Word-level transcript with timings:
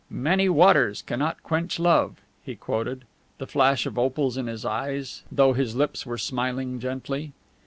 'Many 0.09 0.49
waters 0.49 1.03
cannot 1.03 1.43
quench 1.43 1.77
love,'" 1.77 2.19
he 2.43 2.55
quoted, 2.55 3.05
the 3.37 3.45
flash 3.45 3.85
of 3.85 3.99
opals 3.99 4.35
in 4.35 4.47
his 4.47 4.65
eyes, 4.65 5.21
though 5.31 5.53
his 5.53 5.75
lips 5.75 6.07
were 6.07 6.17
smiling 6.17 6.79
gently. 6.79 7.33